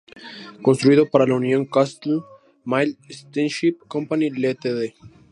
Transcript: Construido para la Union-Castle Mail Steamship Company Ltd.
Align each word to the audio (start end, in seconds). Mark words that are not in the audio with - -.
Construido 0.63 1.07
para 1.11 1.27
la 1.27 1.35
Union-Castle 1.35 2.23
Mail 2.65 2.97
Steamship 3.07 3.77
Company 3.87 4.31
Ltd. 4.31 4.95